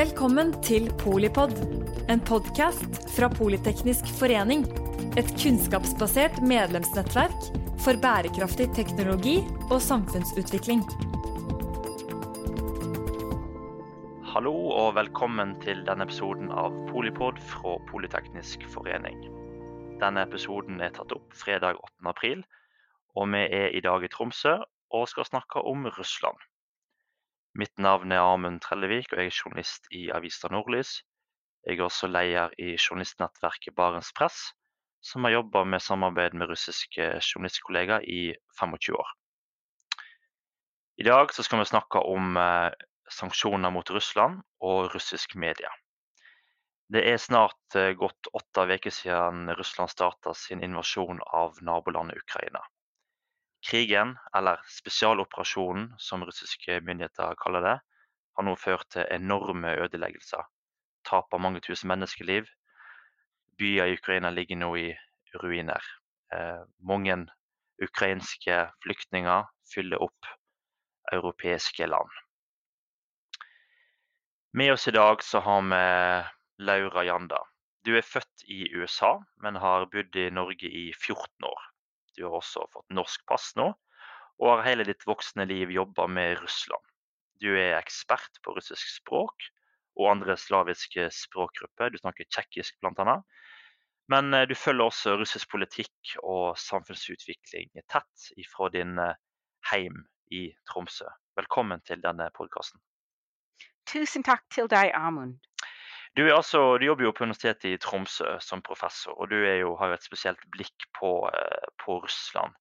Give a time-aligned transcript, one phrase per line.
[0.00, 1.50] Velkommen til Polipod,
[2.08, 4.62] en podkast fra Politeknisk forening.
[5.20, 7.50] Et kunnskapsbasert medlemsnettverk
[7.84, 9.34] for bærekraftig teknologi
[9.66, 10.80] og samfunnsutvikling.
[14.32, 19.20] Hallo og velkommen til denne episoden av Polipod fra Politeknisk forening.
[20.00, 22.08] Denne episoden er tatt opp fredag 8.
[22.14, 22.46] april,
[23.20, 24.62] og vi er i dag i Tromsø
[24.96, 26.40] og skal snakke om Russland.
[27.58, 31.00] Mitt navn er Amund Trellevik, og jeg er journalist i avisa Nordlys.
[31.66, 34.52] Jeg er også leder i journalistnettverket Barents Press,
[35.02, 39.10] som har jobba med samarbeid med russiske journalistkollegaer i 25 år.
[41.00, 42.70] I dag skal vi snakke om eh,
[43.10, 45.70] sanksjoner mot Russland og russisk media.
[46.92, 52.62] Det er snart eh, gått åtte uker siden Russland starta sin invasjon av nabolandet Ukraina.
[53.66, 57.76] Krigen, eller spesialoperasjonen som russiske myndigheter kaller det,
[58.36, 60.46] har nå ført til enorme ødeleggelser.
[61.04, 62.48] Tap av mange tusen menneskeliv.
[63.60, 64.88] Byer i Ukraina ligger nå i
[65.42, 65.84] ruiner.
[66.32, 67.26] Eh, mange
[67.82, 70.32] ukrainske flyktninger fyller opp
[71.12, 72.10] europeiske land.
[74.52, 77.38] Med oss i dag så har vi Laura Janda.
[77.84, 81.69] Du er født i USA, men har bodd i Norge i 14 år.
[82.16, 83.70] Du har også fått norsk pass nå,
[84.40, 86.84] og har hele ditt voksne liv jobba med Russland.
[87.40, 89.48] Du er ekspert på russisk språk
[90.00, 91.92] og andre slaviske språkgrupper.
[91.92, 93.20] Du snakker tsjekkisk bl.a.
[94.10, 99.16] Men eh, du følger også russisk politikk og samfunnsutvikling tett ifra din eh,
[99.70, 101.08] heim i Tromsø.
[101.38, 102.80] Velkommen til denne podkasten.
[103.90, 105.38] Tusen takk til deg, Amund.
[106.16, 109.92] Du, altså, du, jobber jo på Universitetet i Tromsø som professor, og du jo, har
[109.92, 112.56] jo et spesielt blikk på, eh, på Russland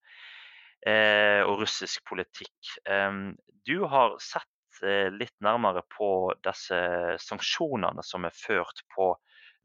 [0.85, 2.75] eh, og russisk politikk.
[2.85, 3.17] Eh,
[3.65, 6.77] du har sett eh, litt nærmere på disse
[7.25, 9.15] sanksjonene som er ført på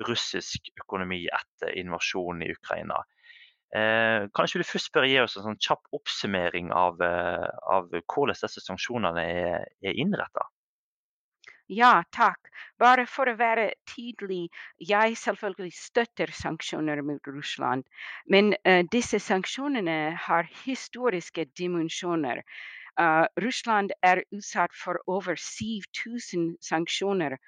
[0.09, 3.05] russisk økonomi etter invasjonen i Ukraina.
[3.75, 7.89] Eh, kan ikke du først bare gi oss en sånn kjapp oppsummering av, eh, av
[7.93, 10.49] hvordan disse sanksjonene er, er innretta?
[11.69, 12.49] Ja, takk.
[12.79, 17.85] Bare for å være tydelig, jeg selvfølgelig støtter sanksjoner mot Russland.
[18.29, 22.43] Men uh, disse sanksjonene har historiske dimensjoner.
[23.01, 27.39] Uh, Russland er utsatt for over 7000 sanksjoner.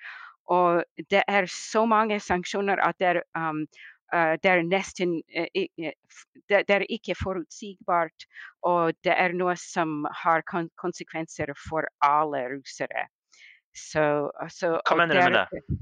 [0.49, 3.67] Og det er så mange sanksjoner at det er, um,
[4.15, 5.19] uh, det er nesten
[6.49, 8.25] det, er ikke forutsigbart.
[8.65, 13.11] Og det er noe som har kon konsekvenser for alle russere.
[13.77, 14.07] Så,
[14.49, 15.79] so Hva mener du med det?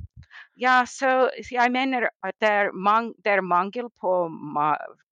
[0.57, 4.13] Ja, så jeg mener at det er, mang, det er mangel på,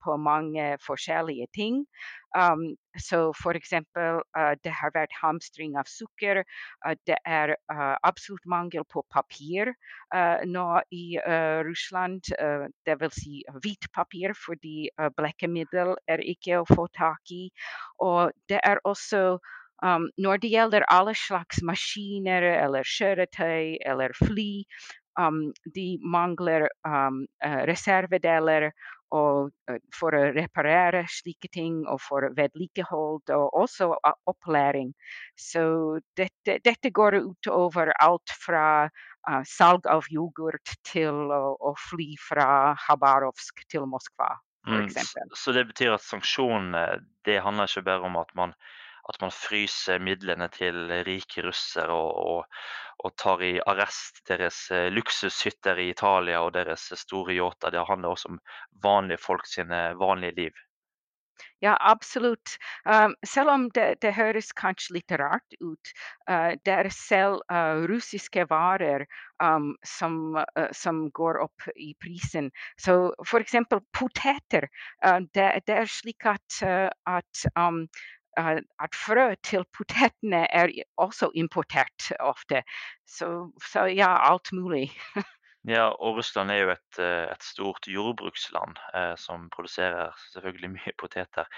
[0.05, 1.81] på, mange forskjellige ting.
[2.39, 3.73] Um, så f.eks.
[3.99, 6.45] Uh, det har vært hamstring av sukker.
[6.87, 9.73] Uh, det er uh, absolutt mangel på papir
[10.15, 12.31] uh, nå i uh, Russland.
[12.39, 14.87] Uh, vil si hvitt papir, fordi
[15.19, 17.49] blekkemiddel er ikke å få tak i.
[17.99, 19.41] Og det er også
[19.83, 24.63] Um, når det gjelder alle slags maskiner eller kjøretøy eller fly,
[25.19, 28.71] um, de mangler um, uh, reservedeler
[29.13, 33.91] og, uh, for å reparere slike ting og for vedlikehold og også
[34.31, 34.93] opplæring.
[35.35, 35.65] Så
[36.17, 42.47] dette, dette, går ut over alt fra uh, salg av yoghurt til å fly fra
[42.87, 44.37] Habarovsk til Moskva.
[44.63, 44.87] Mm,
[45.35, 48.53] så det betyr at sanksjonene det handler ikke bare om at man
[49.11, 52.59] at man fryser midlene til rike russere og, og,
[53.05, 57.75] og tar i arrest deres eh, luksushytter i Italia og deres store yachter.
[57.75, 58.43] Det handler også om
[58.85, 60.63] vanlige folk sine vanlige liv.
[61.63, 62.57] Ja, absolutt.
[62.85, 65.93] Um, selv om det, det, høres kanskje litt rart ut.
[66.27, 69.05] Uh, det er selv uh, russiske varer
[69.43, 70.17] um, som,
[70.59, 72.51] uh, som, går opp i prisen.
[72.83, 73.55] Så f.eks.
[73.95, 74.67] poteter.
[75.35, 77.85] Det, det, er slik at, at um,
[78.37, 82.63] at frø til potetene er også importert ofte.
[83.07, 84.91] Så, så ja, alt mulig.
[85.69, 90.97] ja, og Russland er jo et, eh, et stort jordbruksland eh, som produserer selvfølgelig mye
[90.99, 91.49] poteter.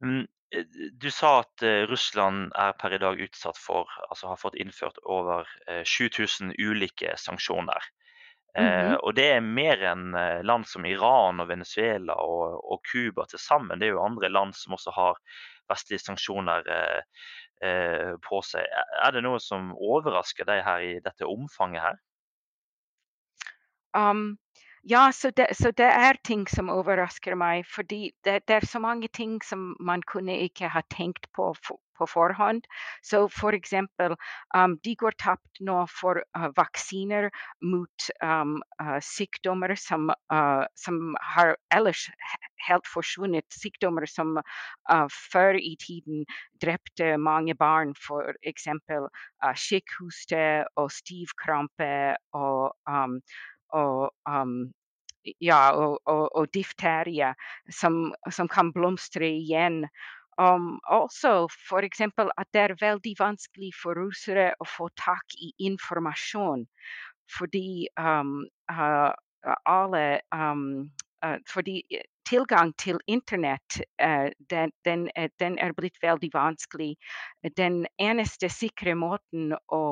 [0.00, 0.64] Mm, eh,
[0.96, 4.98] du sa at eh, Russland er per i dag utsatt for, altså har fått innført
[5.04, 5.48] over
[5.84, 7.92] 7000 ulike sanksjoner.
[8.58, 8.96] Mm -hmm.
[9.06, 10.10] og det er mer enn
[10.42, 13.78] land som Iran og Venezuela og Cuba til sammen.
[13.78, 15.18] Det er jo andre land som også har
[15.70, 17.00] vestlige sanksjoner eh,
[17.68, 18.66] eh, på seg.
[19.04, 22.00] Er det noe som overrasker deg her i dette omfanget her?
[23.96, 24.38] Um,
[24.82, 28.80] Ja, så det, så det er ting som overrasker meg, fordi det, det er så
[28.80, 32.64] mange ting som man kunne ikke ha tenkt på for, på forhånd.
[33.04, 34.14] Så for eksempel,
[34.56, 37.28] um, de går tapt nå for uh, vaksiner
[37.60, 42.06] mot um, uh, sykdommer som, uh, som har ellers
[42.70, 43.44] helt forsvunnet.
[43.52, 44.40] Sykdommer som
[45.32, 46.24] før i tiden
[46.64, 48.68] drepte mange barn, f.eks.
[48.88, 49.08] Uh,
[49.52, 50.44] skikkhoste
[50.80, 51.94] og stivkrampe
[52.32, 53.20] og um,
[53.76, 54.70] og um,
[55.40, 57.34] ja, og, og, difteria
[57.70, 59.84] som, som, kan blomstre igjen.
[60.40, 62.00] Um, også f.eks.
[62.00, 66.64] at det er veldig vanskelig for russere å få tak i informasjon.
[67.30, 68.40] Fordi um,
[68.72, 69.12] uh,
[69.68, 70.88] alle um,
[71.24, 71.82] uh, fordi
[72.30, 75.08] tilgang til internett uh, den, den,
[75.42, 76.94] den, er blitt veldig vanskelig.
[77.58, 79.82] Den eneste sikre måten å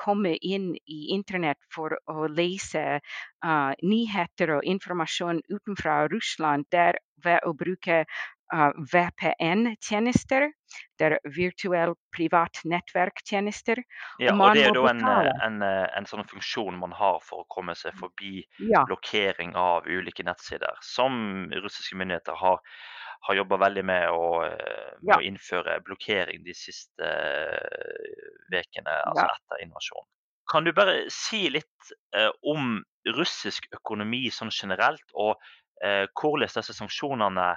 [0.00, 7.44] komme inn i internett for å lese uh, nyheter og informasjon utenfra Russland, der ved
[7.46, 8.04] å bruke
[8.92, 10.46] VPN-tjenester.
[10.98, 13.80] Det er virtuell privat nettverktjenester.
[14.22, 15.04] Ja, og det er da en,
[15.46, 18.84] en, en, sånn funksjon man har for å komme seg forbi ja.
[18.86, 22.60] blokkering av ulike nettsider, som russiske myndigheter har
[23.24, 25.16] har jobba veldig med å, eh, med ja.
[25.16, 27.12] å, innføre blokkering de siste
[28.52, 30.10] ukene, altså etter invasjonen.
[30.52, 32.82] Kan du bare si litt eh, om
[33.16, 35.40] russisk økonomi sånn generelt, og
[35.84, 37.54] hvordan disse sanksjonene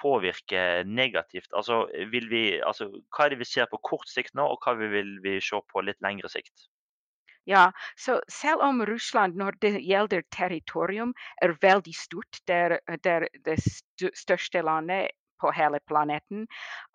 [0.00, 1.50] påvirker negativt?
[1.56, 5.16] Altså, vi, altså, hva er det vi ser på kort sikt nå, og hva vil
[5.24, 6.68] vi se på litt lengre sikt?
[7.48, 13.56] Ja, så selv om Russland når det gjelder territorium er veldig stort, det, er det
[14.12, 16.44] største landet på hele planeten.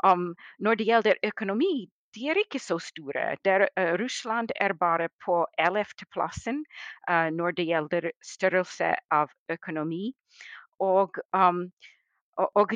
[0.05, 3.35] Um, når det gjelder økonomi, de er ikke så store.
[3.45, 6.63] Der, uh, Russland er bare på ellevteplassen
[7.09, 10.13] uh, når det gjelder størrelse av økonomi.
[10.79, 11.67] Og um,
[12.37, 12.71] og, og,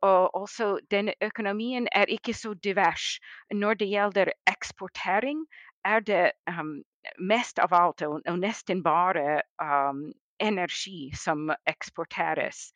[0.00, 3.20] og, også denne økonomien er ikke så divers.
[3.52, 5.44] Når det gjelder eksportering,
[5.84, 6.82] er det um,
[7.18, 10.12] mest av alt, og nesten bare um,
[10.42, 12.70] energi som eksporteres.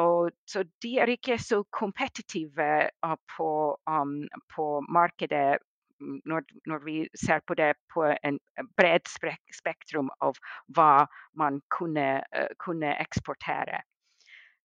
[0.00, 2.70] Og, så de er ikke så kompetitive
[3.06, 3.50] uh, på,
[3.90, 4.16] um,
[4.54, 5.58] på, markedet
[6.00, 8.38] mm, når, når, vi ser på det på en
[8.76, 9.08] bred
[9.54, 10.38] spektrum av
[10.74, 11.06] hva
[11.38, 13.82] man kunne, uh, kunne eksportere.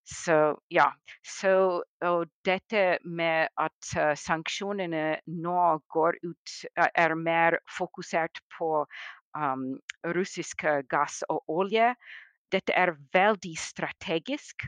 [0.08, 0.92] Så ja.
[1.24, 5.64] Så, og dette med at uh, sanksjonene nå
[5.94, 8.86] går ut, er mer fokusert på
[9.36, 9.68] um,
[10.16, 11.92] russisk gass og olje.
[12.54, 14.68] Dette er veldig strategisk.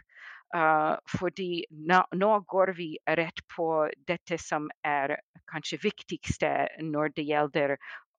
[0.50, 5.20] Uh, fordi nå, nå, går vi rett på dette som er
[5.52, 6.50] kanskje viktigste
[6.82, 7.76] når det gjelder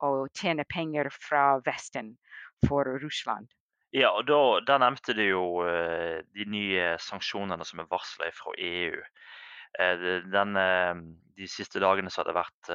[0.07, 2.15] å tjene penger fra Vesten
[2.69, 3.51] for Russland.
[3.91, 8.55] Ja, og da, da nevnte du jo uh, de nye sanksjonene som er varsla fra
[8.55, 9.03] EU.
[9.75, 11.03] Uh, den, uh,
[11.35, 12.71] de siste dagene så har det vært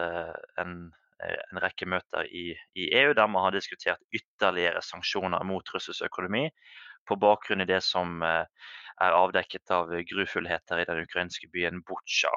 [0.60, 0.76] en,
[1.24, 6.50] en, rekke møter i, i, EU der man har diskutert ytterligere sanksjoner mot russisk økonomi
[7.08, 12.32] på bakgrunn i det som er avdekket av grufullheter i den ukrainske byen Butsja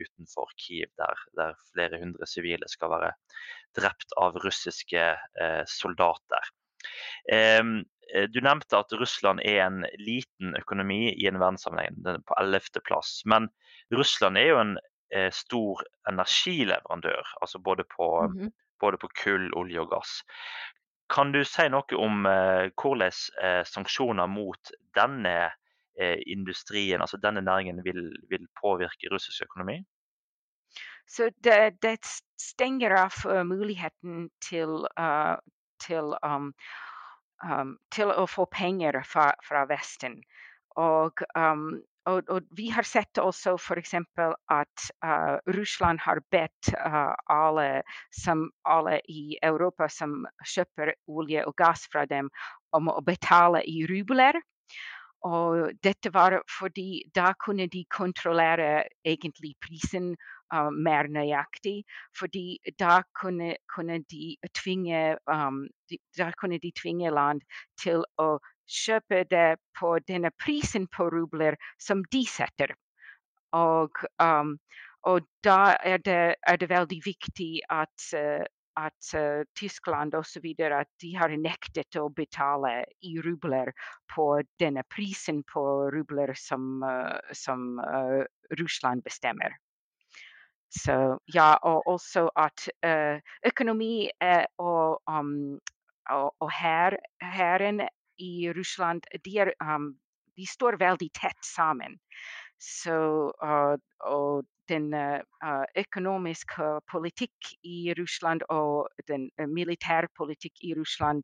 [0.00, 3.12] utenfor Kiev, der, der, flere hundre sivile skal være
[3.78, 5.04] drept av russiske
[5.70, 6.50] soldater.
[7.32, 13.22] Eh, du nevnte at Russland er en liten økonomi i en verdenssammenheng, på 11.-plass.
[13.26, 13.48] Men
[13.94, 14.92] Russland er jo en eh,
[15.30, 18.50] stor energileverandør, altså både på, mm -hmm.
[18.80, 20.22] både på, kull, olje og gass.
[21.10, 25.52] Kan du si noe om eh, hvordan eh, sanksjoner mot denne
[26.00, 29.84] eh, industrien, altså denne næringen, vil, vil påvirke russisk økonomi?
[31.06, 31.98] Så det, det
[32.40, 35.36] stenger av uh, muligheten til, uh,
[35.78, 36.50] til, um,
[37.46, 40.18] um, til å få penger fra, fra Vesten.
[40.74, 43.94] Og, um, og, og, vi har sett også f.eks.
[44.54, 47.82] at uh, Russland har bedt uh, alle,
[48.14, 50.22] som, alle i Europa som
[50.54, 52.30] kjøper olje og gass fra dem,
[52.76, 54.38] om å betale i rubler.
[55.26, 60.12] Og dette var fordi da kunne de kontrollere egentlig prisen
[60.54, 61.80] uh, mer nøyaktig.
[62.14, 67.42] Fordi da kunne, kunne de tvinge um, de, da kunne de tvinge land
[67.82, 68.36] til å
[68.66, 72.74] kjøpe det på denne prisen på rubler som de setter.
[73.56, 74.56] Og, um,
[75.06, 78.44] og da er det, er det, veldig viktig at uh,
[78.76, 80.44] at uh, Tyskland osv.
[80.60, 83.72] at de har nektet å betale i rubler
[84.14, 88.24] på denne prisen på rubler som, uh, som uh,
[88.60, 89.56] Russland bestemmer.
[90.76, 92.66] Så ja, og også at
[93.46, 94.10] økonomi
[94.58, 95.56] og, um,
[96.10, 97.80] og, og her, hæren
[98.18, 99.92] i Russland de, er, um,
[100.36, 101.98] de står veldig tett sammen.
[102.58, 102.96] Så,
[103.44, 103.76] uh,
[104.08, 111.22] og den uh, økonomiske politikk i Russland og den uh, militærpolitikk i Russland,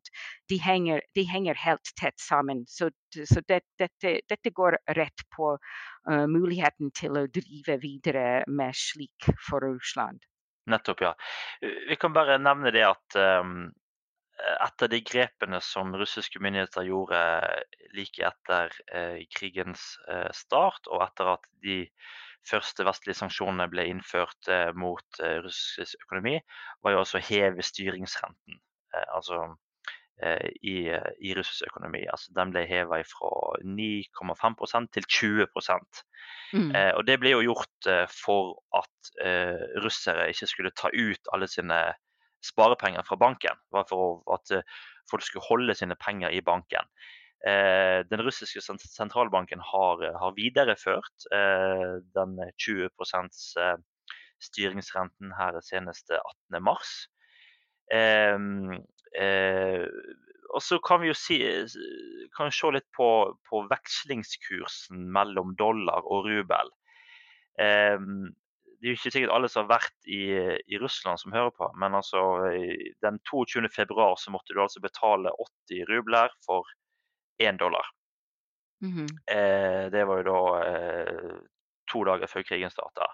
[0.49, 2.63] de henger, de henger, helt tett sammen.
[2.67, 8.77] Så, så det, dette, dette, går rett på uh, muligheten til å drive videre med
[8.77, 10.23] slik for Russland.
[10.69, 11.15] Nettopp, ja.
[11.89, 13.73] Vi kan bare nevne det at um,
[14.65, 17.19] etter de grepene som russiske myndigheter gjorde
[17.93, 19.93] like etter uh, krigens
[20.35, 21.83] start, og etter at de
[22.49, 26.39] første vestlige sanksjonene ble innført mot russisk økonomi,
[26.83, 28.59] var jo også å heve styringsrenten.
[29.15, 29.45] altså
[30.61, 30.75] i,
[31.19, 32.03] i, russisk økonomi.
[32.11, 33.31] Altså, den ble heva fra
[33.65, 35.47] 9,5 til 20
[36.53, 36.71] mm.
[36.75, 41.33] eh, og Det ble jo gjort eh, for at eh, russere ikke skulle ta ut
[41.33, 41.81] alle sine
[42.45, 43.59] sparepenger fra banken.
[43.73, 44.65] Bare for at eh,
[45.11, 46.89] folk skulle holde sine penger i banken.
[47.47, 52.89] Eh, den russiske sentralbanken har, har videreført eh, den 20
[54.43, 56.19] styringsrenten her seneste
[56.51, 56.77] 18.3.
[57.93, 58.83] Eh,
[59.13, 59.85] Eh,
[60.53, 61.39] og så kan vi jo si,
[62.37, 63.07] kan se litt på,
[63.49, 66.71] på vekslingskursen mellom dollar og rubel.
[67.61, 67.97] Eh,
[68.83, 70.23] det er jo ikke sikkert alle som har vært i,
[70.67, 72.19] i Russland som hører på, men altså,
[72.99, 73.69] den 22.
[73.71, 75.31] februar så måtte du altså betale
[75.71, 76.67] 80 rubler for
[77.39, 77.87] 1 dollar.
[78.83, 79.07] Mm -hmm.
[79.35, 81.39] eh, det var jo da eh,
[81.91, 83.07] to dager før krigen starta.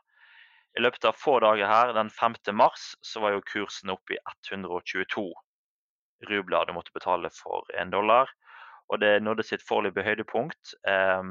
[0.78, 2.36] I løpet av få dager her, den 5.
[2.54, 4.18] mars, så var jo kursen oppe i
[4.52, 5.34] 122
[6.30, 8.30] rubler du måtte betale for én dollar.
[8.90, 11.24] Og det nådde sitt foreløpige høydepunkt eh,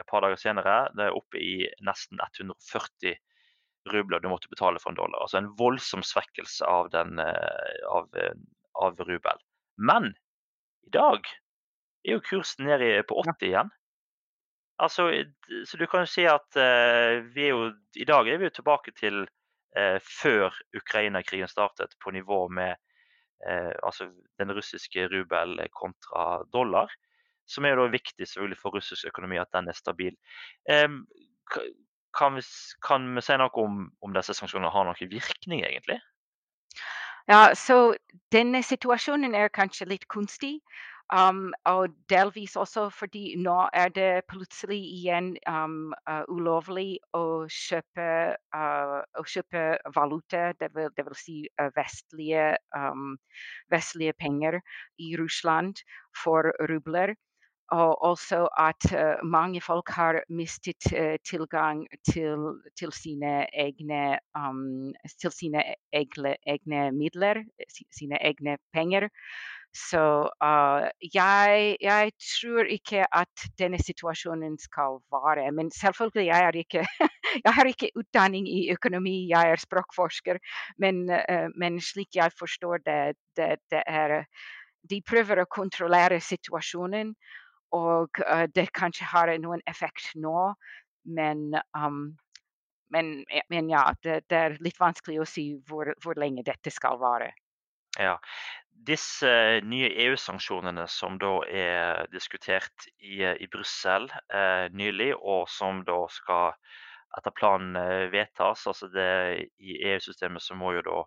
[0.00, 0.88] et par dager senere.
[0.92, 3.16] Det er oppe i nesten 140
[3.90, 5.24] rubler du måtte betale for en dollar.
[5.24, 8.34] Altså en voldsom svekkelse av, den, eh, av, eh,
[8.74, 9.42] av rubel.
[9.76, 10.12] Men
[10.86, 11.26] i dag
[12.06, 13.72] er jo kursen nede på 80 igjen.
[14.82, 15.08] Altså,
[15.68, 17.68] så du kan jo si at uh, vi er jo,
[18.02, 19.20] i dag er vi jo tilbake til
[19.78, 22.74] uh, før Ukraina-krigen startet, på nivå med
[23.48, 24.06] Eh, altså
[24.38, 26.92] den russiske rubel kontra dollar.
[27.46, 30.14] Som er jo viktig selvfølgelig for russisk økonomi at den er stabil.
[32.18, 32.42] Kan vi,
[32.84, 35.98] kan vi si noe om, om disse sanksjonene har noen virkning, egentlig?
[37.30, 37.94] Ja, så
[38.34, 40.58] denne situasjonen er kanskje litt kunstig.
[41.12, 48.06] Um, og delvis også fordi nå er det plutselig igjen um, uh, ulovlig å kjøpe,
[48.56, 50.88] uh, å kjøpe valuta, det vil,
[51.18, 53.18] si uh, vestlige, um,
[53.74, 54.62] vestlige, penger
[54.96, 55.84] i Russland
[56.16, 57.12] for rubler.
[57.72, 58.84] Og også at
[59.24, 60.84] mange folk har mistet
[61.24, 64.18] tilgang til, til sine egne,
[65.20, 67.40] til sine egne, egne midler,
[67.96, 69.08] sine egne penger.
[69.72, 75.52] Så uh, jeg, jeg, tror ikke at denne situasjonen skal vare.
[75.52, 76.86] Men selvfølgelig, jeg, er ikke,
[77.46, 80.38] jeg har ikke utdanning i økonomi, jeg er språkforsker.
[80.78, 84.24] Men, uh, men slik jeg forstår det, det, det, er
[84.90, 87.14] De prøver å kontrollere situasjonen,
[87.76, 90.52] og uh, det kanskje har noen effekt nå.
[91.02, 92.16] Men, um,
[92.94, 93.14] men,
[93.50, 97.32] men ja, det, det, er litt vanskelig å si hvor, hvor lenge dette skal vare.
[97.98, 98.16] Ja,
[98.86, 106.00] disse nye EU-sanksjonene som da er diskutert i, i Brussel eh, nylig, og som da
[106.10, 106.56] skal
[107.18, 109.10] etter planen eh, vedtas altså det,
[109.60, 110.98] I EU-systemet så må jo da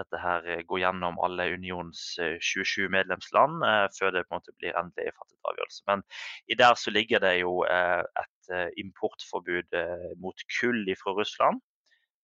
[0.00, 4.54] dette her går gjennom alle unions 27 eh, medlemsland eh, før det på en måte
[4.58, 5.82] blir endelig fattet avgjørelse.
[5.90, 6.04] Men
[6.48, 9.76] i der så ligger det jo eh, et importforbud
[10.20, 11.62] mot kull fra Russland.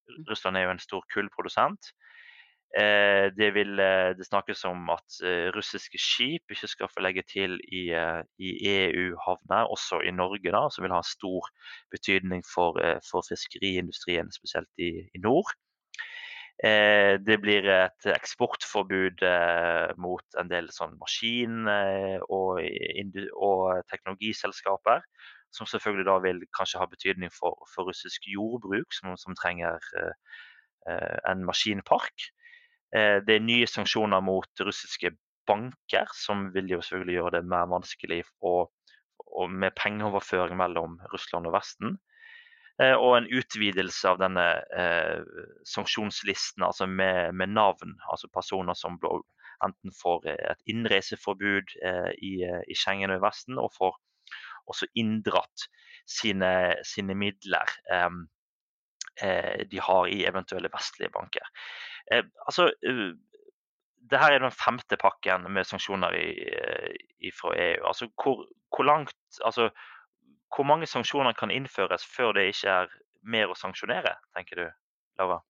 [0.08, 0.24] Mm.
[0.30, 1.92] Russland er jo en stor kullprodusent.
[2.76, 7.22] Eh, det, vil, eh, det snakkes om at eh, russiske skip ikke skal få legge
[7.24, 7.88] til i,
[8.36, 11.48] i EU-havner, også i Norge, da, som vil ha stor
[11.94, 12.76] betydning for,
[13.08, 15.48] for fiskeriindustrien, spesielt i, i nord.
[16.58, 19.22] Det blir et eksportforbud
[20.02, 21.70] mot en del sånn maskin-
[22.26, 23.60] og, og,
[23.92, 25.04] teknologiselskaper.
[25.54, 29.78] Som selvfølgelig da vil kanskje ha betydning for, for russisk jordbruk, som, som trenger
[31.30, 32.26] en maskinpark.
[32.96, 35.12] Eh, det er nye sanksjoner mot russiske
[35.48, 38.54] banker, som vil jo selvfølgelig gjøre det mer vanskelig å,
[39.28, 41.98] og med pengeoverføring mellom Russland og Vesten.
[42.82, 45.24] Eh, og en utvidelse av denne eh,
[45.66, 47.96] sanksjonslisten altså med, med, navn.
[48.12, 48.98] Altså personer som
[49.66, 53.98] enten får et innreiseforbud eh, i, i, Schengen og Vesten, og får
[54.68, 55.68] også inndratt
[56.06, 56.52] sine,
[56.86, 57.78] sine midler.
[57.90, 58.10] Eh,
[59.22, 61.46] Eh, de har i eventuelle vestlige banker.
[62.12, 62.70] Eh, altså,
[64.10, 66.28] dette er den femte pakken med sanksjoner i,
[67.26, 67.86] i, fra EU.
[67.90, 69.70] Altså, hvor, hvor, langt, altså,
[70.54, 74.66] hvor mange sanksjoner kan innføres før det ikke er mer å sanksjonere, tenker du,
[75.20, 75.40] Laura?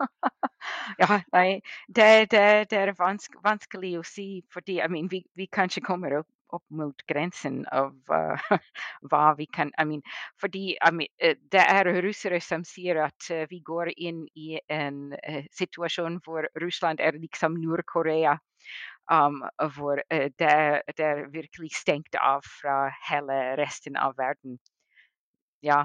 [1.00, 5.46] ja, nei, det, det, det er vanskelig, vanskelig å si, fordi I mean, vi, vi
[5.46, 8.50] kanskje kommer opp opp mot grensen av uh,
[9.10, 10.02] hva vi kan I mean,
[10.40, 14.58] Fordi I mean, eh, det er russere som sier at uh, vi går inn i
[14.72, 18.38] en uh, situasjon hvor Russland er liksom Nord-Korea.
[19.12, 19.42] Um,
[19.76, 24.56] hvor det, det, er virkelig stengt av fra hele resten av verden.
[25.60, 25.84] Ja,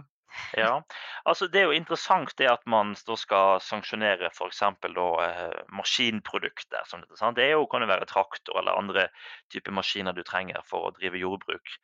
[0.58, 0.82] ja,
[1.26, 4.62] altså Det er jo interessant det at man da skal sanksjonere f.eks.
[4.62, 6.86] Eh, maskinprodukter.
[6.90, 7.38] Som dette, sant?
[7.38, 9.08] Det er jo, kan jo være traktor eller andre
[9.54, 11.78] typer maskiner du trenger for å drive jordbruk.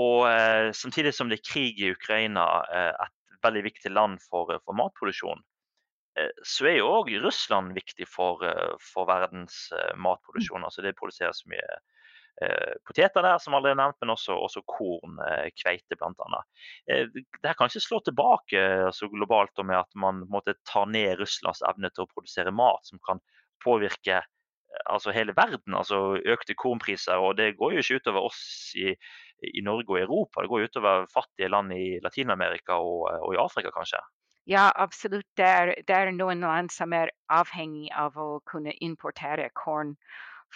[0.00, 4.52] Og eh, Samtidig som det er krig i Ukraina, eh, et veldig viktig land for,
[4.64, 5.53] for matproduksjon, eh,
[6.46, 10.64] så er jo òg Russland viktig for, eh, for verdens eh, matproduksjon.
[10.66, 11.78] Altså Det produseres mye
[12.42, 16.40] Eh, poteter der, som allerede nevnt, men også, også korn, eh, kveite bl.a.
[16.90, 21.62] Eh, det kan ikke slå tilbake altså globalt med at man måtte ta ned Russlands
[21.68, 23.22] evne til å produsere mat, som kan
[23.62, 24.24] påvirke
[24.90, 25.78] altså hele verden.
[25.78, 27.22] altså Økte kornpriser.
[27.22, 28.42] og Det går jo ikke utover oss
[28.74, 28.90] i,
[29.54, 33.70] i Norge og Europa, det går utover fattige land i Latin-Amerika og, og, i Afrika,
[33.70, 34.02] kanskje.
[34.46, 35.26] Ja, absolutt.
[35.36, 39.94] Det er, det er noen land som er avhengig av å kunne importere korn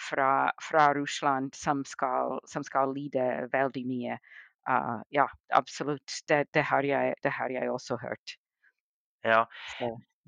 [0.08, 4.18] fra, fra Russland som skal, som skal, lide veldig mye.
[4.68, 5.24] Uh, ja,
[5.56, 6.20] absolutt.
[6.28, 8.36] Det, det, har jeg, det, har jeg, også hørt.
[9.24, 9.46] Ja.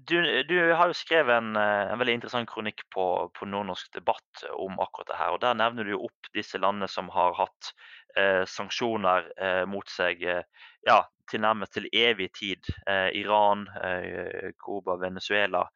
[0.07, 3.04] Du, du, har jo skrevet en, en, veldig interessant kronikk på,
[3.37, 5.35] på Nordnorsk debatt om akkurat det her.
[5.35, 7.73] og Der nevner du jo opp disse landene som har hatt
[8.16, 10.45] eh, sanksjoner eh, mot seg eh,
[10.88, 12.71] ja, til nærmest til evig tid.
[12.87, 15.66] Eh, Iran, eh, Cuba, Venezuela.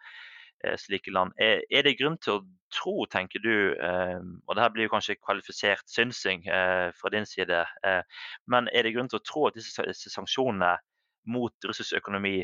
[0.64, 1.32] Eh, slike land.
[1.38, 4.94] Er, er, det grunn til å tro, tenker du, eh, og det her blir jo
[4.94, 7.64] kanskje kvalifisert synsing eh, fra din side,
[8.50, 10.76] men er det grunn til å tro at disse, disse sanksjonene
[11.28, 12.38] mot russisk økonomi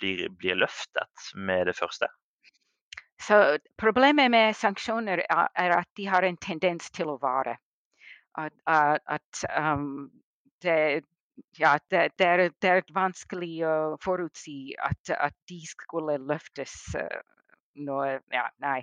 [0.00, 2.08] blir, blir, løftet med det første?
[3.22, 7.58] Så Problemet med sanksjoner er at de har en tendens til å vare.
[8.38, 8.54] At,
[9.10, 10.10] at um,
[10.62, 11.02] det,
[11.58, 17.18] ja, det, det, er, det, er, vanskelig å forutsi at, at de skulle løftes uh,
[17.82, 17.98] nå.
[18.34, 18.80] Ja, nei.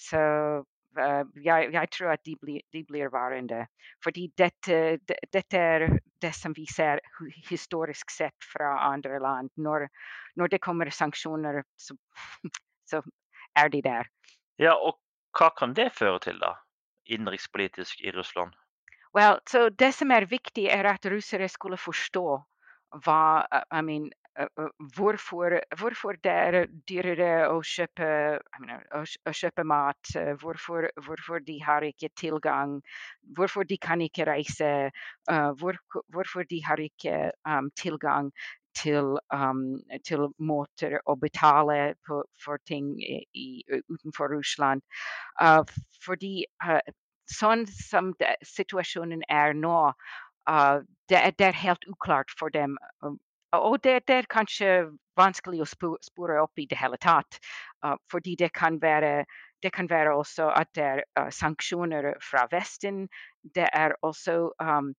[0.00, 0.20] Så
[0.64, 3.66] uh, jeg, jeg, tror at de, bli, de, blir varende.
[4.04, 5.86] Fordi dette, dette, er
[6.22, 7.00] det som vi ser
[7.48, 9.50] historisk sett fra andre land.
[9.56, 9.88] Når,
[10.36, 11.96] når det kommer sanksjoner, så,
[12.90, 13.02] så,
[13.58, 14.10] er de der.
[14.62, 15.00] Ja, og
[15.38, 16.54] hva kan det føre til, da?
[17.10, 18.54] Innenrikspolitisk i Russland?
[19.14, 22.24] Well, so det som er viktig, er at russere skulle forstå
[23.04, 23.22] hva
[23.74, 24.10] I mean,
[24.96, 30.12] hvorfor, hvorfor det er dyrere å kjøpe, mean, å, å kjøpe mat.
[30.40, 32.78] Hvorfor, hvorfor, de har ikke tilgang.
[33.36, 34.90] Hvorfor de kan ikke reise.
[35.30, 35.78] Uh, hvor,
[36.14, 38.30] hvorfor de har ikke um, tilgang
[38.78, 44.82] til, um, til, måter å betale på, for ting i, utenfor Russland.
[45.40, 45.64] Uh,
[46.04, 46.80] fordi uh,
[47.30, 49.92] sånn som det, situasjonen er nå,
[51.10, 52.72] det, det, er helt uklart for dem
[53.52, 54.72] og det, det, er kanskje
[55.18, 55.70] vanskelig å
[56.02, 57.40] spore opp i det hele tatt.
[57.84, 59.24] Uh, fordi det kan, være,
[59.62, 63.08] det kan være også at det er uh, sanksjoner fra Vesten.
[63.42, 64.94] Det er også um,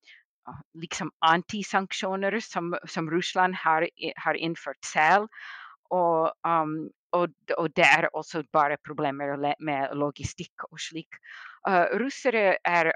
[0.75, 3.87] liksom antisanksjoner som, som Russland har,
[4.17, 5.29] har, innført selv.
[5.91, 11.19] Og, um, og, og, det er også bare problemer med logistikk og slik.
[11.67, 12.91] Uh, russere, er,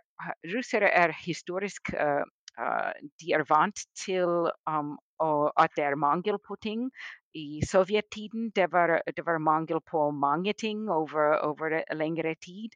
[0.55, 2.23] russere, er, historisk uh,
[2.59, 2.91] uh,
[3.21, 6.89] de er vant til um, og at det er mangel på ting.
[7.35, 12.69] I sovjettiden det var det var mangel på mange ting over, over lengre tid.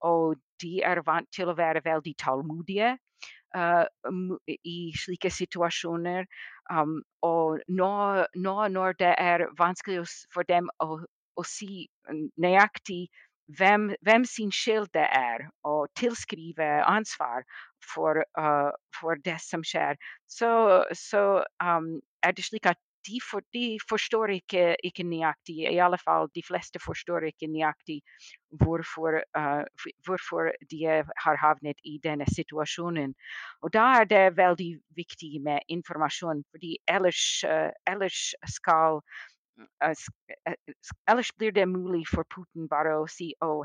[0.00, 2.96] Og de er vant til å være veldig tålmodige
[3.56, 3.84] uh,
[4.64, 6.26] i slike situasjoner.
[6.70, 7.92] Um, og nå,
[8.34, 11.00] nå, når det er vanskelig for dem å,
[11.36, 11.86] å si
[12.40, 13.08] nøyaktig
[13.58, 17.42] hvem, hvem, sin skyld det er, og tilskrive ansvar
[17.94, 19.98] for, uh, for det som skjer,
[20.28, 20.52] så,
[20.96, 21.24] så
[21.62, 26.28] um, er det slik at de, for, de forstår ikke, ikke, nøyaktig, i alle fall
[26.34, 28.00] de fleste forstår ikke nøyaktig
[28.62, 29.64] hvorfor, uh,
[30.06, 30.82] hvorfor de
[31.24, 33.14] har havnet i denne situasjonen.
[33.62, 39.00] Og da er det veldig viktig med informasjon, fordi ellers, uh, ellers skal
[41.08, 43.64] ellers blir det mulig for Putin bare å si oh,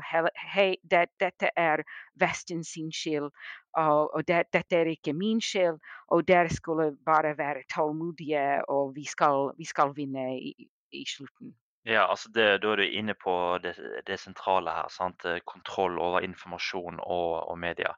[0.54, 1.84] hei, det, dette er
[2.20, 3.30] Vesten sin skyld,
[3.76, 5.78] og, og det, dette er ikke min skyld,
[6.12, 10.54] og dere skulle bare være tålmodige, og vi skal, vi skal vinne i,
[10.92, 11.54] i slutten.
[11.86, 13.32] Ja, altså det, Da er du inne på
[13.62, 13.76] det,
[14.08, 14.88] det sentrale her.
[14.90, 15.22] Sant?
[15.46, 17.92] Kontroll over informasjon og, og media.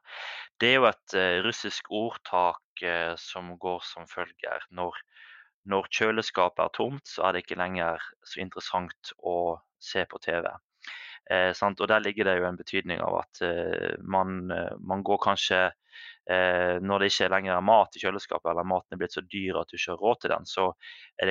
[0.61, 4.67] Det er jo et uh, russisk ordtak uh, som går som følger.
[4.69, 4.99] Når,
[5.69, 10.49] når, kjøleskapet er tomt, så er det ikke lenger så interessant å se på TV.
[11.29, 13.41] Uh, og Der ligger det jo en betydning av at
[14.01, 14.49] man,
[14.81, 15.67] man, går kanskje
[16.29, 19.57] Eh, når det ikke lenger er mat i kjøleskapet, eller maten er blitt så dyr
[19.57, 20.65] at du ikke har råd til den, så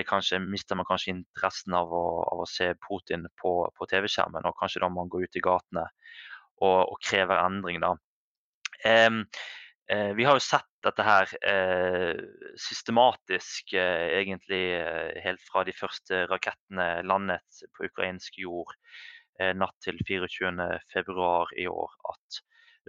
[0.08, 4.48] kanskje, mister man kanskje interessen av å, av å se Putin på, på TV-skjermen.
[4.50, 7.94] Og kanskje da man går ut i gatene og, og krever endring, da.
[9.90, 12.18] Eh, vi har jo sett dette her eh,
[12.60, 14.60] systematisk, eh, egentlig
[15.24, 18.74] helt fra de første rakettene landet på ukrainsk jord
[19.54, 21.26] natt til 24.2
[21.62, 22.38] i år, at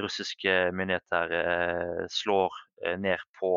[0.02, 2.56] russiske myndigheter slår
[2.98, 3.52] ned på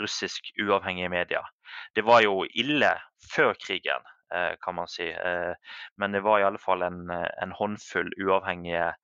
[0.00, 1.50] russisk uavhengige medier.
[1.92, 2.94] Det var jo ille
[3.28, 5.10] før krigen, kan man si.
[6.00, 8.94] Men det var i alle fall en, en håndfull uavhengige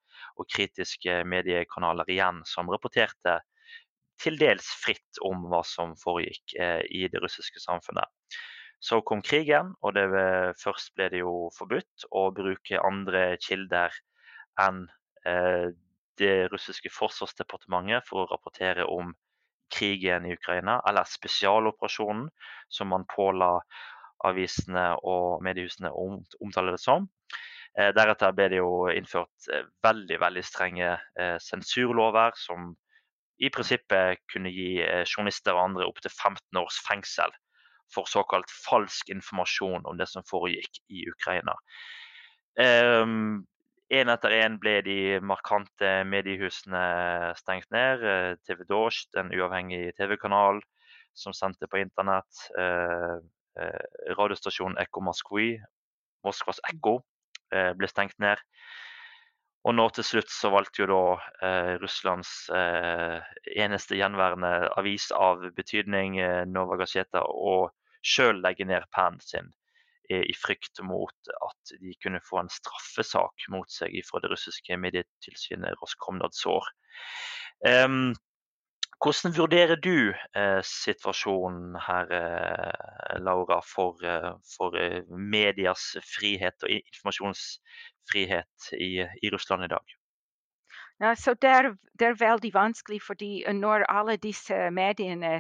[0.41, 3.39] og kritiske mediekanaler igjen som rapporterte
[4.21, 6.57] til dels fritt om hva som foregikk
[6.93, 8.05] i det russiske samfunnet.
[8.81, 10.07] Så kom krigen, og det,
[10.61, 13.97] først ble det jo forbudt å bruke andre kilder
[14.61, 14.85] enn
[15.27, 15.69] Eh,
[16.19, 19.13] det russiske forsvarsdepartementet for å rapportere om
[19.73, 22.27] krigen i Ukraina, eller spesialoperasjonen,
[22.69, 23.55] som man påla
[24.29, 26.07] avisene og mediehusene å
[26.45, 27.09] omtale det som.
[27.79, 30.95] Eh, deretter ble det jo innført eh, veldig veldig strenge
[31.45, 32.73] sensurlover som
[33.41, 37.33] i prinsippet kunne gi journalister og andre opptil 15 års fengsel
[37.95, 41.55] for såkalt falsk informasjon om det som foregikk i Ukraina.
[42.61, 43.47] Um,
[43.91, 46.83] Én etter én ble de markante mediehusene
[47.41, 48.05] stengt ned.
[48.07, 50.61] Eh, TV Dosh, en uavhengig TV-kanal
[51.19, 52.45] som sendte på internett.
[52.55, 53.17] Eh,
[53.59, 55.49] eh, radiostasjonen Ekko Moskvi,
[56.23, 57.01] Moskvas Ekko,
[57.51, 58.41] ble stengt ned.
[59.69, 61.01] Og nå til slutt så valgte jo da
[61.45, 63.19] eh, Russlands eh,
[63.61, 67.69] eneste gjenværende avis av betydning, eh, Nova Gazeta, å
[68.01, 69.51] sjøl legge ned pennen sin
[70.11, 75.77] i frykt mot at de kunne få en straffesak mot seg fra det russiske medietilsynet
[75.79, 76.67] Roskomnadzor.
[77.63, 78.17] Um,
[79.01, 86.71] hvordan vurderer du eh, situasjonen her, eh, Laura, for, eh, for eh, medias frihet og
[86.71, 89.97] informasjonsfrihet i, i Russland i dag?
[91.01, 95.39] Ja, så det er, det er, veldig vanskelig, fordi når alle disse mediene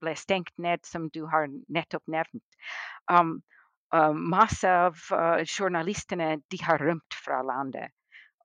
[0.00, 2.56] ble stengt ned, som du har nettopp nevnt,
[3.12, 3.42] um,
[3.92, 7.92] um, masse av uh, journalistene har rømt fra landet.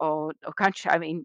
[0.04, 1.24] Og, og kanskje I mean,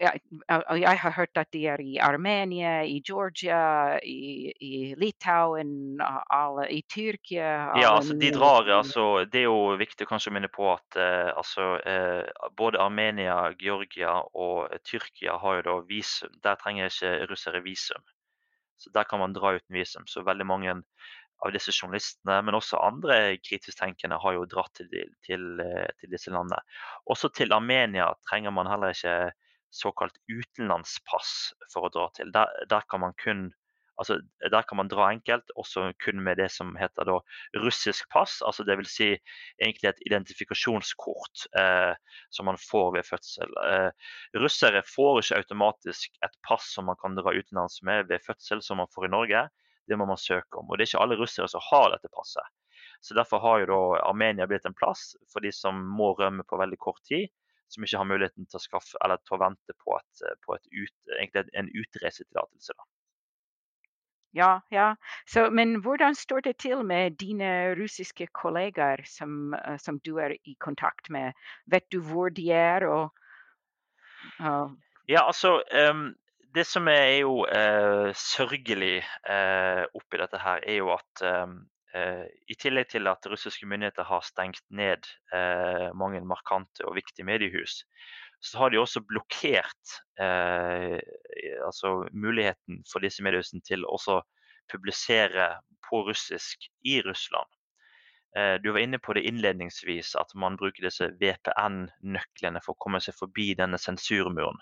[0.00, 6.82] jeg, har hørt at de er i Armenia, i Georgia, i, i Litauen, alle, i
[6.90, 10.98] Tyrkia Ja, altså de drar, altså, Det er jo viktig kanskje å minne på at
[10.98, 12.26] eh, altså, eh,
[12.58, 16.34] både Armenia, Georgia og Tyrkia har jo da visum.
[16.42, 18.02] Der trenger ikke russere visum.
[18.76, 20.06] Så Der kan man dra uten visum.
[20.10, 20.74] Så veldig mange
[21.44, 24.90] av disse journalistene, men også andre kritisk tenkende har jo dratt til,
[25.26, 26.60] til, eh, til, disse landene.
[27.10, 29.32] Også til Armenia trenger man heller ikke
[29.74, 32.32] såkalt utenlandspass for å dra til.
[32.34, 33.50] Der, der kan kun
[33.94, 34.16] Altså,
[34.50, 37.20] der kan man dra enkelt, også kun med det som heter da,
[37.62, 38.40] russisk pass.
[38.42, 38.90] altså Dvs.
[38.90, 39.06] Si
[39.62, 41.92] egentlig et identifikasjonskort eh,
[42.34, 43.54] som man får ved fødsel.
[43.70, 44.10] Eh,
[44.42, 48.82] russere får ikke automatisk et pass som man kan dra utenlands med ved fødsel, som
[48.82, 49.44] man får i Norge
[49.86, 50.68] det må man søke om.
[50.68, 52.46] Og Det er ikke alle russere som har dette passet.
[53.04, 56.58] Så Derfor har jo da Armenia blitt en plass for de som må rømme på
[56.60, 57.28] veldig kort tid,
[57.74, 60.68] som ikke har muligheten til å, skaffe, eller til å vente på, et, på et
[60.72, 61.14] ut,
[61.60, 62.76] en utreisetillatelse.
[64.34, 64.94] Ja, ja.
[65.30, 70.34] Så, men hvordan står det til med dine russiske kollegaer som, eh, som du er
[70.42, 71.38] i kontakt med?
[71.70, 72.86] Vet du hvor de er?
[72.86, 73.14] Og,
[74.40, 74.74] og...
[75.08, 76.08] Ja, altså um,
[76.54, 81.54] det som er jo eh, sørgelig eh, oppi dette her, er jo at eh, eh,
[81.94, 87.84] i tillegg til at russiske myndigheter har stengt ned eh, mange markante og viktige mediehus,
[88.42, 90.98] så har de også blokkert eh,
[91.64, 93.98] altså muligheten for disse mediehusene til å
[94.72, 95.52] publisere
[95.86, 97.50] på russisk i Russland.
[98.34, 103.14] Du var inne på det innledningsvis, at man bruker disse VPN-nøklene for å komme seg
[103.14, 104.58] forbi denne sensurmuren.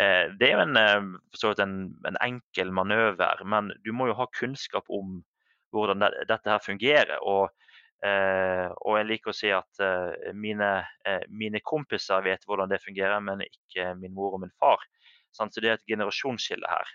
[0.00, 1.76] Eh, det er jo en, eh, en,
[2.08, 5.22] en, enkel manøver, men du må jo ha kunnskap om
[5.74, 7.18] hvordan det, dette her fungerer.
[7.22, 7.50] Og,
[8.06, 9.82] eh, og, jeg liker å si at
[10.34, 10.70] mine,
[11.28, 14.82] mine, kompiser vet hvordan det fungerer, men ikke min mor og min far.
[15.36, 16.92] Så det er et generasjonsskille her.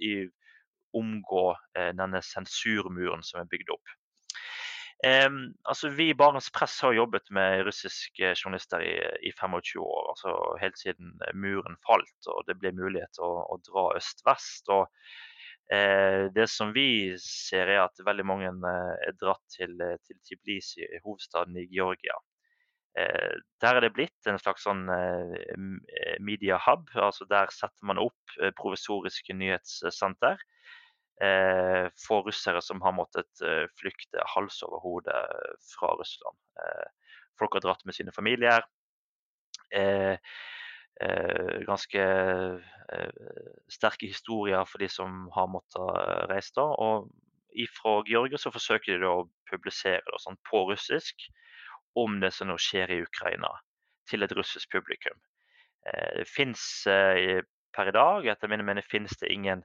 [0.00, 0.14] I
[0.96, 1.50] omgå
[1.98, 3.96] denne sensurmuren som er bygd opp.
[5.04, 8.94] Um, altså Vi i Barents Press har jobbet med russiske journalister i,
[9.28, 10.06] i 25 år.
[10.14, 14.72] altså Helt siden muren falt og det ble mulighet til å, å dra øst-vest.
[14.72, 15.35] og Eh,
[15.68, 20.86] det som vi ser, er at veldig mange eh, er dratt til, eh, til Tbilisi,
[21.04, 22.18] hovedstaden i Georgia.
[22.96, 24.86] Der er det blitt en slags sånn
[26.24, 26.86] media hub.
[26.96, 30.40] altså Der setter man opp provisoriske nyhetssenter
[32.00, 33.44] for russere som har måttet
[33.76, 35.18] flykte hals over hode
[35.74, 36.40] fra Russland.
[37.36, 38.64] Folk har dratt med sine familier.
[41.00, 43.10] Eh, ganske eh,
[43.68, 46.54] sterke historier for de som har måttet eh, reise.
[46.56, 47.10] da, og
[47.76, 51.28] Fra Georgia så forsøker de å publisere det, sånn, på russisk
[51.96, 53.50] om det som nå skjer i Ukraina,
[54.08, 55.16] til et russisk publikum.
[55.86, 59.62] Det fins per i dag, etter mine mening, finnes det ingen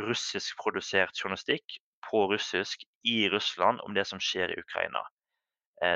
[0.00, 1.76] russiskprodusert journalistikk
[2.08, 5.04] på russisk i Russland om det som skjer i Ukraina.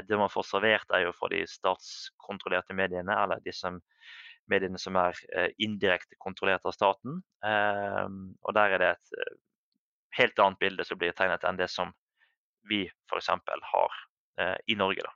[0.06, 3.80] Det man får servert, er jo fra de statskontrollerte mediene, eller de som
[4.50, 7.20] mediene som er eh, indirekte kontrollert av staten.
[7.46, 9.34] Ehm, og der er det et eh,
[10.18, 11.92] helt annet bilde som blir tegnet enn det som
[12.70, 13.30] vi f.eks.
[13.72, 13.98] har
[14.40, 15.04] eh, i Norge.
[15.06, 15.14] da.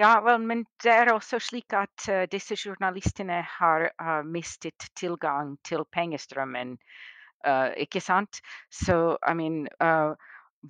[0.00, 5.56] Ja, vel, men det er også slik at uh, disse journalistene har uh, mistet tilgang
[5.66, 6.76] til pengestrømmen,
[7.46, 8.40] uh, ikke sant?
[8.70, 9.66] Så, I mean,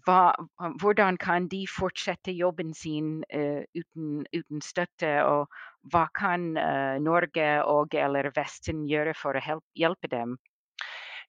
[0.07, 0.33] hva,
[0.81, 5.13] hvordan kan de fortsette jobben sin uten, uten, støtte?
[5.25, 5.51] Og
[5.93, 10.37] hva kan uh, Norge og eller Vesten gjøre for å hjelpe dem?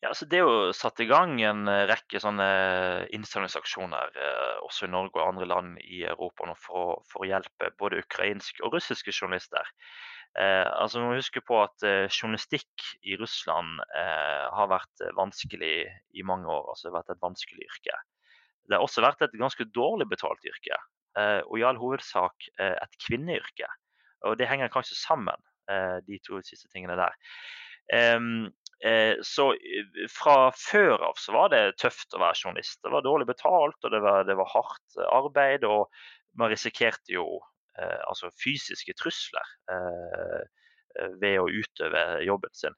[0.01, 2.45] Ja, altså det er jo satt i gang en eh, rekke sånne
[3.13, 7.99] innsamlingsaksjoner eh, også i Norge og andre land i Europa for, for, å hjelpe både
[8.01, 9.69] ukrainske og russiske journalister.
[10.41, 15.75] Eh, altså må huske på at eh, Journalistikk i Russland eh, har vært vanskelig
[16.17, 16.71] i mange år.
[16.73, 18.01] altså Det har vært et vanskelig yrke.
[18.65, 20.81] Det har også vært et ganske dårlig betalt yrke,
[21.21, 23.69] eh, og i all hovedsak eh, et kvinneyrke.
[24.27, 27.15] Og det henger kanskje sammen, eh, de to siste tingene der.
[29.25, 29.45] Så
[30.09, 32.79] fra før av så var det tøft å være journalist.
[32.81, 35.65] Det var dårlig betalt, og det var, det var hardt arbeid.
[35.67, 35.89] Og
[36.39, 37.25] man risikerte jo
[38.07, 39.51] altså fysiske trusler
[41.19, 42.77] ved å utøve jobben sin.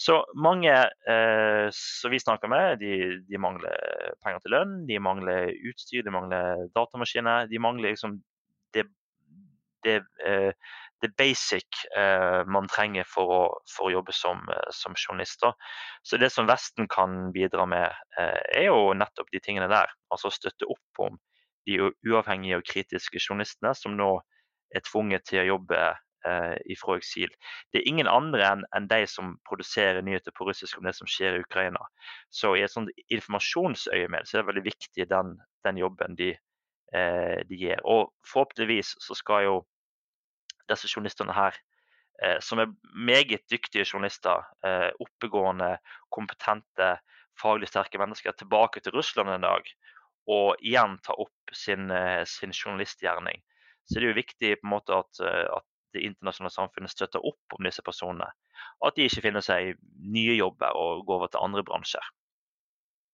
[0.00, 0.72] Så mange
[1.12, 6.14] eh, som vi snakker med, de, de, mangler penger til lønn, de mangler utstyr, de
[6.14, 7.50] mangler datamaskiner.
[7.50, 8.16] De mangler liksom
[8.74, 8.86] det,
[9.82, 10.52] det, eh,
[11.00, 15.44] det basic eh, man trenger for å, for å jobbe som, eh, som journalist.
[16.02, 19.92] Så det som Vesten kan bidra med, er jo nettopp de tingene der.
[20.12, 21.18] Altså støtte opp om
[21.68, 24.14] de uavhengige og kritiske journalistene som nå
[24.74, 25.80] er tvunget til å jobbe
[26.68, 27.30] ifra fra eksil.
[27.72, 31.08] Det er ingen andre enn en de som produserer nyheter på russisk om det som
[31.08, 31.80] skjer i Ukraina.
[32.28, 35.32] Så i et sånt informasjonsøyemed så er det veldig viktig den,
[35.64, 36.34] den jobben de,
[36.90, 37.78] de gir.
[37.86, 39.54] Og forhåpentligvis så skal jo
[40.70, 41.54] disse journalistene her
[42.22, 45.76] eh, som er meget dyktige journalister, eh, oppegående,
[46.10, 46.96] kompetente,
[47.40, 49.70] faglig sterke mennesker, tilbake til Russland en dag
[50.30, 53.42] og igjen ta opp sin, eh, sin journalistgjerning.
[53.88, 57.24] Så det er jo viktig på en måte at, eh, at det internasjonale samfunnet støtter
[57.26, 58.28] opp om disse personene.
[58.84, 62.04] At de ikke finner seg nye jobber og går over til andre bransjer.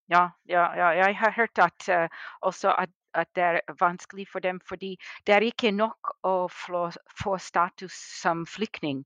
[0.08, 2.08] Ja, ja, ja jeg har hørt at, uh,
[2.40, 6.90] også at, at, det er vanskelig for dem, fordi det er ikke nok å få,
[7.22, 9.02] få status som flyktning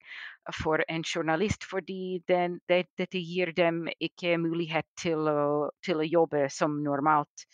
[0.62, 1.64] for en journalist.
[1.64, 7.46] Fordi den, det, dette gir dem ikke mulighet til å, til å jobbe som normalt.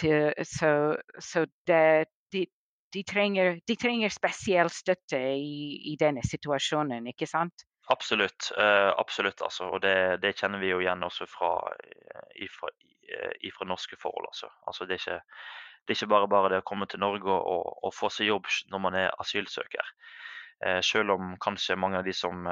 [0.00, 2.46] Til, så, så det, de,
[2.94, 7.66] de trenger, de trenger spesiell støtte i, i, denne situasjonen, ikke sant?
[7.90, 8.52] Absolutt.
[8.58, 9.70] Uh, absolutt altså.
[9.74, 11.52] Og det, det, kjenner vi jo igjen også fra,
[12.38, 12.70] ifra,
[13.46, 14.30] ifra norske forhold.
[14.30, 14.50] Altså.
[14.70, 15.20] Altså, det, er ikke,
[15.82, 18.50] det, er ikke, bare bare det å komme til Norge og, og få seg jobb
[18.70, 19.94] når man er asylsøker.
[20.84, 22.44] Selv om kanskje mange av de som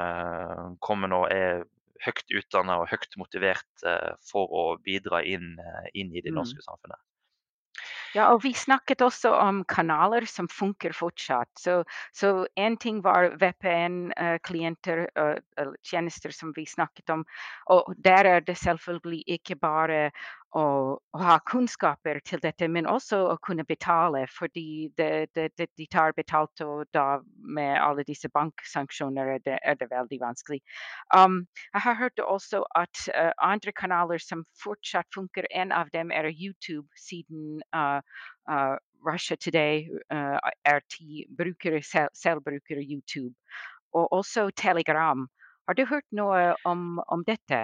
[0.81, 1.67] kommer nå er
[2.01, 3.85] høyt utdannet og høyt motivert
[4.25, 5.59] for å bidra inn,
[5.93, 6.39] inn i det mm.
[6.41, 7.03] norske samfunnet.
[8.17, 11.51] Ja, og vi snakket også om kanaler som funker fortsatt.
[11.61, 11.83] Så,
[12.17, 17.25] så en ting var VPN-klienter, uh, uh, tjenester som vi snakket om.
[17.75, 20.11] Og der er det selvfølgelig ikke bare
[20.57, 20.65] å,
[21.19, 24.25] ha kunnskaper til dette, men også å kunne betale.
[24.33, 29.59] Fordi det, det, det, de tar betalt, og da med alle disse banksanksjoner er det,
[29.63, 30.61] er det veldig vanskelig.
[31.15, 31.43] Um,
[31.75, 36.31] jeg har hørt også at uh, andre kanaler som fortsatt funker, en av dem er
[36.33, 38.01] YouTube, siden uh,
[38.51, 43.35] uh, Russia Today RT brukere selv, selv YouTube.
[43.95, 45.29] Og også Telegram
[45.69, 47.59] Har du hørt noe om, om dette?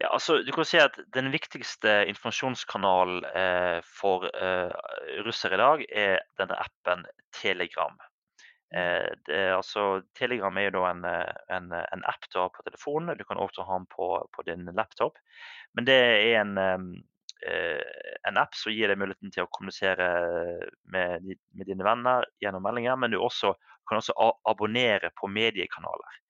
[0.00, 4.72] Ja, altså, du kan si at Den viktigste informasjonskanalen eh, for eh,
[5.26, 7.04] russere i dag er denne appen
[7.36, 7.98] Telegram.
[8.72, 13.18] Eh, det, altså, Telegram er jo en, eh, en, en, app du har på telefonen.
[13.18, 15.20] Du kan også ha den på, på din laptop.
[15.76, 17.84] Men det er en, eh,
[18.30, 20.08] en app som gir deg muligheten til å kommunisere
[20.96, 22.96] med, med dine venner gjennom meldinger.
[22.96, 23.52] Men du også,
[23.84, 24.16] kan også
[24.48, 26.20] abonnere på mediekanaler.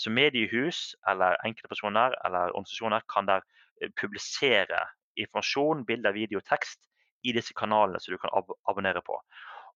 [0.00, 3.44] Så mediehus eller enkeltpersoner eller organisasjoner kan der
[3.82, 4.86] eh, publisere
[5.20, 6.86] informasjon, bilder, video, tekst
[7.26, 9.18] i disse kanalene som du kan ab abonnere på.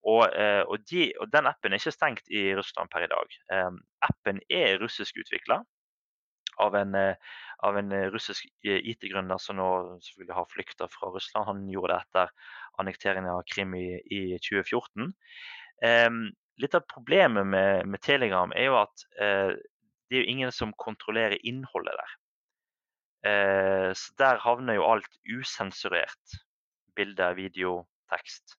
[0.04, 3.38] Og, eh, og, de, og, Den appen er ikke stengt i Russland per i dag.
[3.52, 5.62] Um, appen er russisk utvikla
[6.62, 9.68] av av en russisk IT-gründer som nå
[10.04, 11.46] selvfølgelig har flykta fra Russland.
[11.48, 15.10] Han gjorde det etter annekteringen av Krim i, i 2014.
[15.82, 16.20] Um,
[16.62, 19.06] litt av problemet med, med, Telegram er jo at
[20.08, 22.16] det er jo ingen som kontrollerer innholdet der.
[23.24, 26.36] Eh, så der havner jo alt usensurert.
[26.96, 28.58] Bilder, video, tekst.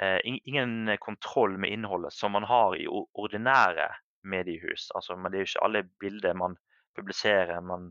[0.00, 3.88] Eh, ingen kontroll med innholdet som man har i ordinære
[4.22, 4.90] mediehus.
[4.94, 6.56] Altså, det er jo ikke alle bilder man
[6.96, 7.60] publiserer.
[7.60, 7.90] Man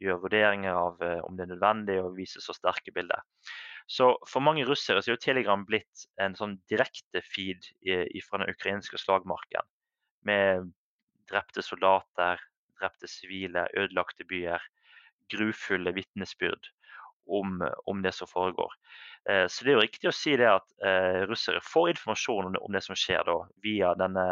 [0.00, 3.20] gjør vurderinger av eh, om det er nødvendig å vise så sterke bilder.
[3.86, 7.68] Så for mange russere så er jo Telegram blitt en sånn direkte feed
[8.26, 9.62] fra den ukrainske slagmarken.
[10.26, 10.72] Med
[11.30, 12.40] drepte soldater,
[12.80, 14.62] drepte sivile, ødelagte byer.
[15.32, 16.70] Grufulle vitnesbyrd
[17.26, 18.72] om, om, det som foregår.
[19.30, 22.58] Eh, så det er jo riktig å si det at eh, russere får informasjon om
[22.60, 24.26] om det som skjer da, via, denne,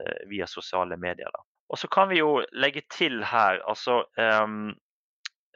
[0.00, 1.30] eh, via sosiale medier.
[1.34, 1.44] Da.
[1.68, 4.76] Og så kan vi jo legge til her altså um,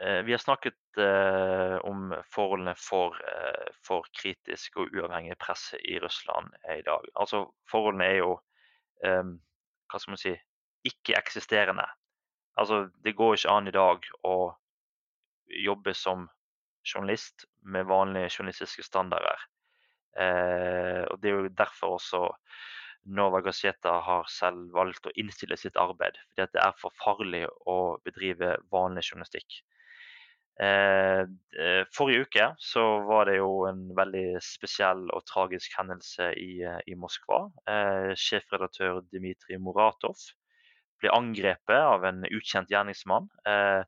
[0.02, 6.50] Vi har snakket uh, om forholdene for, uh, for, kritisk og uavhengig presse i Russland
[6.74, 7.06] i dag.
[7.14, 8.32] Altså Forholdene er jo
[9.06, 9.36] um,
[9.86, 10.32] hva skal man si,
[10.88, 11.86] ikke-eksisterende.
[12.58, 14.36] Altså, det går ikke an i dag å
[15.64, 16.28] jobbe som
[16.84, 19.48] journalist med vanlige journalistiske standarder.
[20.18, 22.22] Eh, og Det er jo derfor også
[23.04, 26.18] Nova Gazeta har selv valgt å innstille sitt arbeid.
[26.30, 29.62] Fordi det er for farlig å bedrive vanlig journalistikk.
[30.60, 31.22] Eh,
[31.64, 36.94] eh, forrige uke så var det jo en veldig spesiell og tragisk hendelse i, i
[36.94, 37.46] Moskva.
[37.66, 40.20] Eh, sjefredaktør Dmitrij Muratov
[41.02, 43.28] ble angrepet av en ukjent gjerningsmann.
[43.48, 43.82] Eh,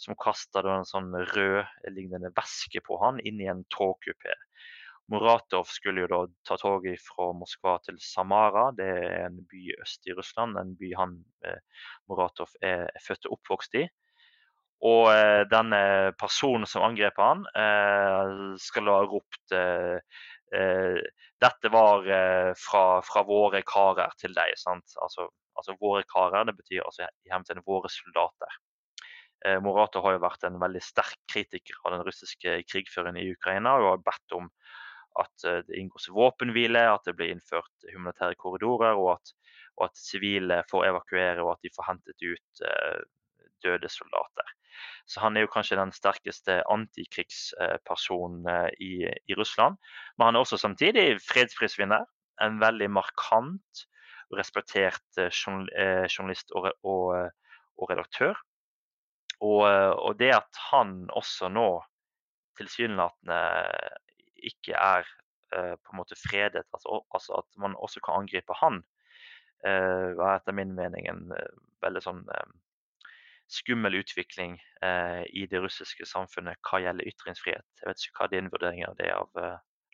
[0.00, 4.32] som kaster en sånn rødlignende væske på han inn i en togkupé.
[5.10, 10.06] Muratov skulle jo da ta toget fra Moskva til Samara, det er en by øst
[10.06, 10.58] i Russland.
[10.60, 11.58] En by han eh,
[12.08, 13.88] Muratov er født og oppvokst i.
[14.86, 15.80] Og eh, denne
[16.20, 19.98] personen som angrep han, eh, skal ha ropt eh,
[20.54, 21.02] eh,
[21.42, 24.54] dette var eh, fra, fra, våre karer til deg.
[24.62, 24.94] sant?
[25.02, 25.26] Altså
[25.60, 28.58] altså våre karer, det betyr altså i hermetegn våre soldater.
[29.64, 33.86] Morata har jo vært en veldig sterk kritiker av den russiske krigføringen i Ukraina og
[33.94, 34.50] har bedt om
[35.18, 39.34] at eh, det inngås våpenhvile, at det blir innført humanitære korridorer, og at,
[39.78, 43.02] og at sivile får evakuere og at de får hentet ut eh,
[43.64, 44.54] døde soldater.
[45.10, 49.76] Så han er jo kanskje den sterkeste antikrigspersonen eh, i, i, Russland.
[50.16, 52.06] Men han er også samtidig fredsprisvinner.
[52.40, 53.86] En veldig markant
[54.36, 57.30] respektert eh, eh, journalist og, og,
[57.76, 58.38] og redaktør.
[59.40, 61.80] Og, og, det at han også nå
[62.60, 63.38] tilsynelatende
[64.36, 65.06] ikke er
[65.50, 68.82] på en måte fredet, altså, altså, at man også kan angripe han,
[69.64, 71.32] var etter min mening en
[71.80, 72.20] veldig sånn
[73.48, 74.58] skummel utvikling
[75.32, 77.66] i det russiske samfunnet hva gjelder ytringsfrihet.
[77.80, 79.40] Jeg vet ikke hva din vurdering av det av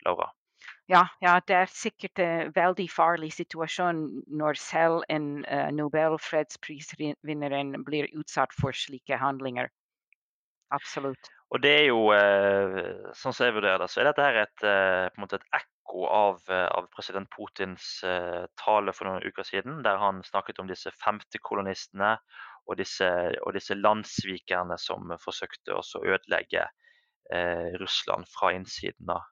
[0.02, 0.32] Laura?
[0.86, 4.04] Ja, ja, det er sikkert en veldig farlig situasjon
[4.38, 9.66] når selv en uh, nobelfredsprisvinneren blir utsatt for slike handlinger.
[10.70, 11.32] Absolutt.
[11.50, 14.62] Og det er jo, uh, sånn som jeg vurderer det, så er dette her et,
[14.62, 18.02] uh, på en måte et ekko av, av president Putins
[18.58, 22.16] tale for noen uker siden, der han snakket om disse femtekolonistene
[22.66, 23.06] og disse,
[23.46, 26.66] og disse landssvikerne som forsøkte å ødelegge
[27.78, 29.06] Russland fra innsiden.
[29.06, 29.22] Da.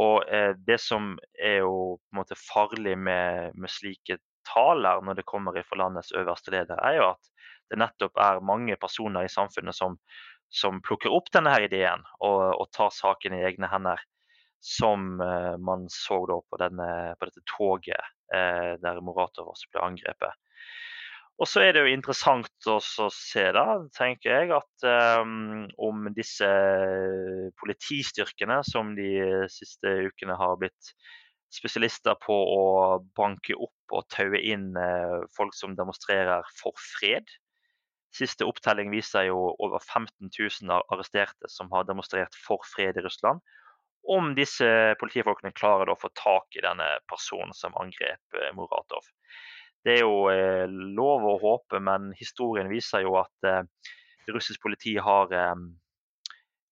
[0.00, 5.20] Og eh, det som er jo på en måte farlig med, med slike taler når
[5.20, 7.32] det kommer fra landets øverste leder, er jo at
[7.70, 9.96] det nettopp er mange personer i samfunnet som,
[10.52, 14.00] som plukker opp denne her ideen og, og tar saken i egne hender.
[14.62, 16.88] Som eh, man så på, denne,
[17.18, 17.98] på, dette toget
[18.34, 20.38] eh, der Moratov også ble angrepet.
[21.42, 23.64] Og så er det jo interessant å se, da,
[23.96, 24.86] tenker jeg, at
[25.18, 26.46] um, om disse
[27.58, 29.10] politistyrkene som de
[29.50, 30.92] siste ukene har blitt
[31.52, 32.62] spesialister på å
[33.18, 37.26] banke opp og taue inn uh, folk som demonstrerer for fred,
[38.12, 43.40] Siste opptelling viser jo over 15 000 arresterte som har demonstrert for fred i Russland.
[44.04, 44.66] Om disse
[45.00, 49.06] politifolkene klarer å få tak i denne personen som angrep eh, Muratov.
[49.82, 53.62] Det er jo eh, lov å håpe, men historien viser jo at eh,
[54.30, 55.32] russisk politi har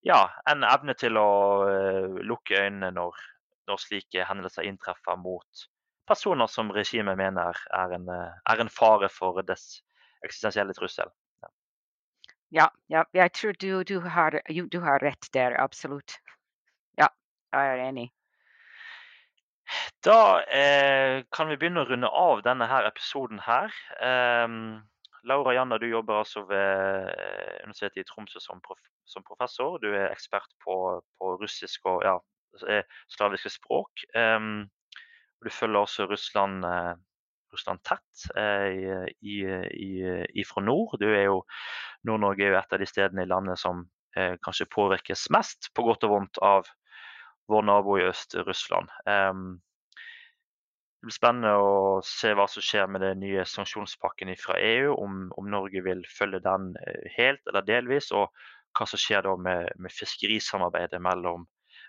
[0.06, 1.30] ja, en evne til å
[2.22, 3.16] lukke øynene når,
[3.66, 5.64] når slike hendelser inntreffer mot
[6.06, 9.80] personer som regimet mener er en, er en fare for dess
[10.24, 11.10] eksistensielle trussel.
[12.50, 14.40] Ja, ja, jeg tror du, du, har,
[14.72, 16.16] du har rett der, absolutt.
[16.98, 17.06] Ja,
[17.52, 18.08] jeg er enig.
[20.04, 23.74] Da eh, kan vi begynne å runde av denne her episoden her.
[24.00, 24.48] Eh,
[25.28, 29.78] Laura Janna, du jobber altså ved eh, Universitetet i Tromsø som, prof som professor.
[29.82, 30.76] Du er ekspert på,
[31.20, 32.16] på russisk og ja,
[32.68, 34.06] eh, slaviske språk.
[34.16, 34.68] Um,
[35.44, 36.94] du følger også Russland eh,
[37.52, 39.38] Russland tett eh, i,
[40.34, 40.94] i, fra nord.
[41.00, 41.40] Du er jo,
[42.06, 43.82] Nord-Norge er jo et av de stedene i landet som
[44.16, 46.70] eh, kanskje påvirkes mest, på godt og vondt, av
[47.50, 48.88] vår nabo i øst, Russland.
[51.00, 55.22] det blir spennende å se hva som skjer med den nye sanksjonspakken fra EU, om,
[55.36, 58.28] om, Norge vil følge den eh, helt eller delvis, og
[58.76, 61.48] hva som skjer da med, med fiskerisamarbeidet mellom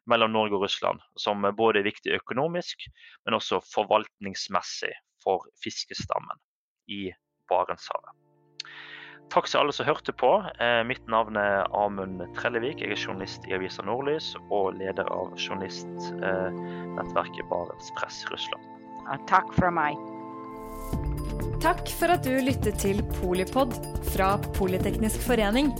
[0.09, 2.87] mellom Norge og Russland, som både er viktig økonomisk,
[3.25, 6.41] men også forvaltningsmessig for fiskestammen
[6.89, 7.11] i
[7.51, 8.15] Barentshavet.
[9.31, 10.43] Takk til alle som hørte på.
[10.59, 12.81] Eh, mitt navn er Amund Trellevik.
[12.83, 18.63] Jeg er journalist i avisa Nordlys og leder av journalistnettverket Barents Press Russland.
[19.31, 19.95] Takk fra meg.
[21.63, 23.71] Takk for at du lyttet til Polipod
[24.11, 25.71] fra Politeknisk forening.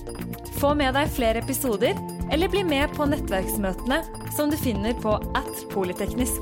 [0.62, 1.94] Få med deg flere episoder,
[2.32, 4.04] eller bli med på nettverksmøtene
[4.38, 6.42] som du finner på at polyteknisk.